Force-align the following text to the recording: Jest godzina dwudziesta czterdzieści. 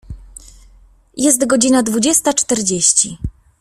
Jest 1.17 1.45
godzina 1.47 1.83
dwudziesta 1.83 2.33
czterdzieści. 2.33 3.17